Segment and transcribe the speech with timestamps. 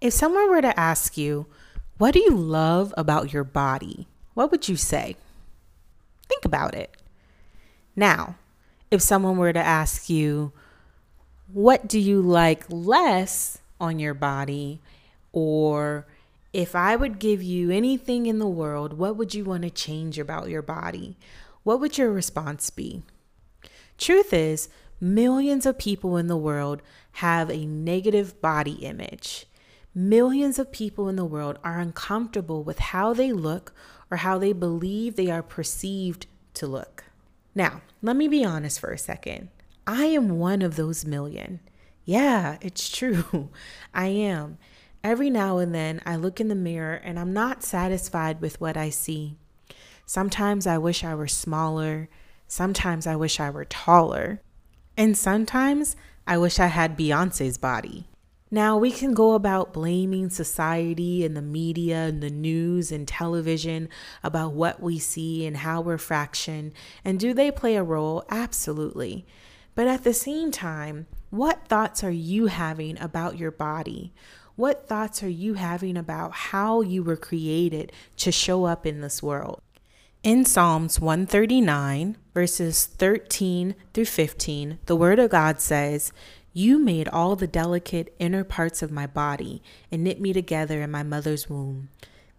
[0.00, 1.46] If someone were to ask you,
[1.98, 4.08] What do you love about your body?
[4.34, 5.16] What would you say?
[6.28, 6.96] Think about it.
[7.94, 8.36] Now,
[8.90, 10.52] if someone were to ask you,
[11.52, 14.80] What do you like less on your body?
[15.32, 16.06] Or
[16.52, 20.18] if I would give you anything in the world, what would you want to change
[20.18, 21.16] about your body?
[21.62, 23.02] What would your response be?
[23.98, 26.80] Truth is, millions of people in the world
[27.12, 29.46] have a negative body image.
[29.94, 33.72] Millions of people in the world are uncomfortable with how they look
[34.08, 37.04] or how they believe they are perceived to look.
[37.56, 39.48] Now, let me be honest for a second.
[39.88, 41.58] I am one of those million.
[42.04, 43.50] Yeah, it's true.
[43.94, 44.58] I am.
[45.02, 48.76] Every now and then I look in the mirror and I'm not satisfied with what
[48.76, 49.38] I see.
[50.06, 52.08] Sometimes I wish I were smaller.
[52.46, 54.40] Sometimes I wish I were taller.
[54.96, 58.06] And sometimes I wish I had Beyonce's body.
[58.52, 63.88] Now, we can go about blaming society and the media and the news and television
[64.24, 66.72] about what we see and how we're fractioned.
[67.04, 68.24] And do they play a role?
[68.28, 69.24] Absolutely.
[69.76, 74.12] But at the same time, what thoughts are you having about your body?
[74.56, 79.22] What thoughts are you having about how you were created to show up in this
[79.22, 79.62] world?
[80.22, 86.12] In Psalms 139, verses 13 through 15, the Word of God says,
[86.52, 90.90] you made all the delicate inner parts of my body and knit me together in
[90.90, 91.88] my mother's womb.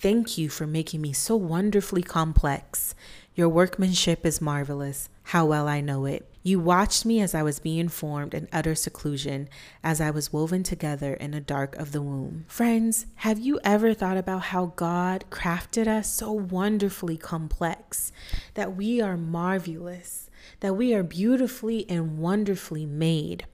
[0.00, 2.94] Thank you for making me so wonderfully complex.
[3.34, 5.08] Your workmanship is marvelous.
[5.24, 6.26] How well I know it.
[6.42, 9.50] You watched me as I was being formed in utter seclusion,
[9.84, 12.46] as I was woven together in the dark of the womb.
[12.48, 18.12] Friends, have you ever thought about how God crafted us so wonderfully complex,
[18.54, 23.44] that we are marvelous, that we are beautifully and wonderfully made?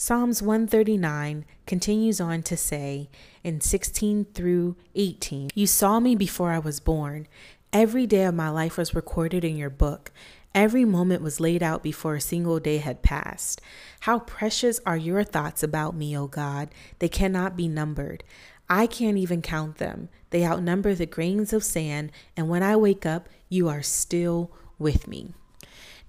[0.00, 3.10] Psalms 139 continues on to say
[3.42, 7.26] in 16 through 18, You saw me before I was born.
[7.72, 10.12] Every day of my life was recorded in your book.
[10.54, 13.60] Every moment was laid out before a single day had passed.
[14.02, 16.68] How precious are your thoughts about me, O God!
[17.00, 18.22] They cannot be numbered.
[18.70, 20.10] I can't even count them.
[20.30, 25.08] They outnumber the grains of sand, and when I wake up, you are still with
[25.08, 25.34] me.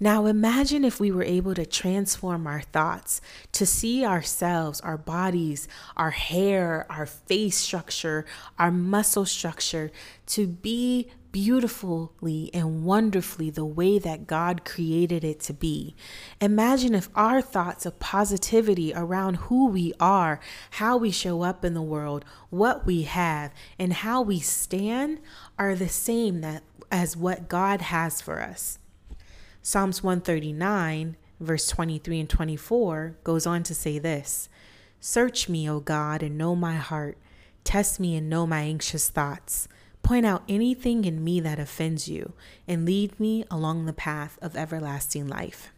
[0.01, 3.19] Now imagine if we were able to transform our thoughts
[3.51, 5.67] to see ourselves, our bodies,
[5.97, 8.25] our hair, our face structure,
[8.57, 9.91] our muscle structure
[10.27, 15.95] to be beautifully and wonderfully the way that God created it to be.
[16.39, 20.39] Imagine if our thoughts of positivity around who we are,
[20.71, 25.19] how we show up in the world, what we have, and how we stand
[25.59, 28.79] are the same that as what God has for us.
[29.61, 34.49] Psalms 139, verse 23 and 24, goes on to say this
[34.99, 37.17] Search me, O God, and know my heart.
[37.63, 39.67] Test me and know my anxious thoughts.
[40.01, 42.33] Point out anything in me that offends you,
[42.67, 45.71] and lead me along the path of everlasting life.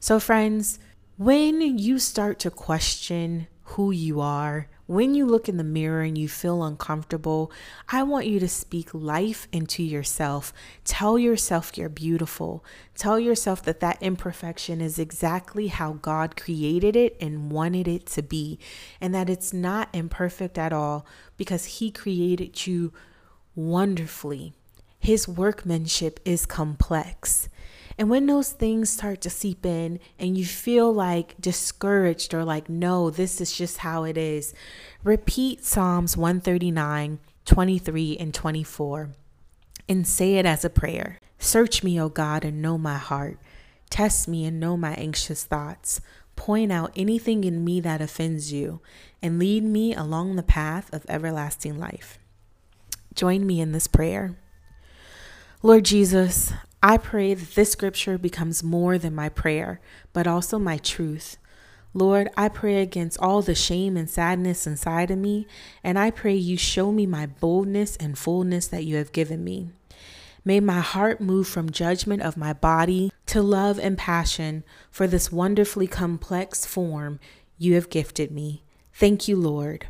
[0.00, 0.78] So, friends,
[1.16, 6.18] when you start to question who you are, when you look in the mirror and
[6.18, 7.50] you feel uncomfortable,
[7.88, 10.52] I want you to speak life into yourself.
[10.84, 12.62] Tell yourself you're beautiful.
[12.94, 18.22] Tell yourself that that imperfection is exactly how God created it and wanted it to
[18.22, 18.58] be,
[19.00, 21.06] and that it's not imperfect at all
[21.38, 22.92] because He created you
[23.54, 24.52] wonderfully.
[24.98, 27.48] His workmanship is complex.
[27.98, 32.68] And when those things start to seep in and you feel like discouraged or like,
[32.68, 34.54] no, this is just how it is,
[35.04, 39.10] repeat Psalms 139, 23, and 24
[39.88, 41.18] and say it as a prayer.
[41.38, 43.38] Search me, O God, and know my heart.
[43.90, 46.00] Test me and know my anxious thoughts.
[46.34, 48.80] Point out anything in me that offends you,
[49.20, 52.18] and lead me along the path of everlasting life.
[53.14, 54.36] Join me in this prayer.
[55.62, 56.52] Lord Jesus,
[56.82, 59.80] I pray that this scripture becomes more than my prayer,
[60.12, 61.36] but also my truth.
[61.94, 65.46] Lord, I pray against all the shame and sadness inside of me,
[65.84, 69.70] and I pray you show me my boldness and fullness that you have given me.
[70.44, 75.30] May my heart move from judgment of my body to love and passion for this
[75.30, 77.20] wonderfully complex form
[77.58, 78.64] you have gifted me.
[78.92, 79.86] Thank you, Lord.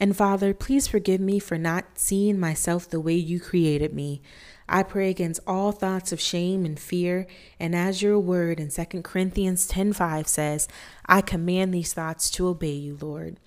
[0.00, 4.20] And Father, please forgive me for not seeing myself the way you created me.
[4.68, 7.26] I pray against all thoughts of shame and fear,
[7.58, 10.68] and as your word in 2 Corinthians 10:5 says,
[11.06, 13.38] I command these thoughts to obey you, Lord.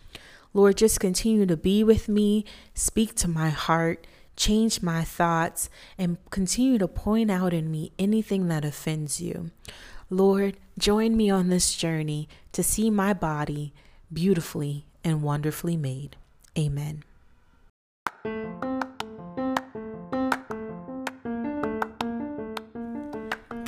[0.53, 6.18] Lord, just continue to be with me, speak to my heart, change my thoughts, and
[6.29, 9.51] continue to point out in me anything that offends you.
[10.09, 13.73] Lord, join me on this journey to see my body
[14.12, 16.18] beautifully and wonderfully made.
[16.57, 17.03] Amen.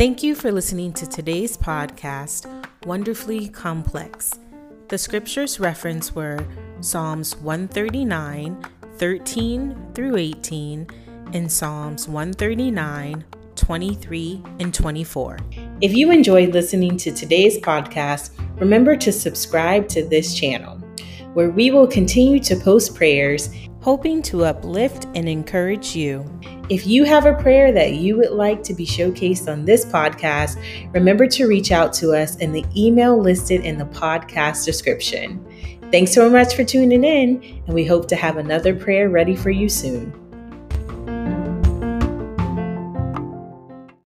[0.03, 2.45] Thank you for listening to today's podcast,
[2.85, 4.37] Wonderfully Complex.
[4.89, 6.45] The scriptures referenced were
[6.81, 8.65] Psalms 139,
[8.97, 10.87] 13 through 18,
[11.31, 13.23] and Psalms 139,
[13.55, 15.37] 23, and 24.
[15.79, 20.79] If you enjoyed listening to today's podcast, remember to subscribe to this channel,
[21.33, 23.51] where we will continue to post prayers
[23.83, 26.25] hoping to uplift and encourage you.
[26.69, 30.57] If you have a prayer that you would like to be showcased on this podcast,
[30.93, 35.45] remember to reach out to us in the email listed in the podcast description.
[35.91, 39.49] Thanks so much for tuning in, and we hope to have another prayer ready for
[39.49, 40.22] you soon.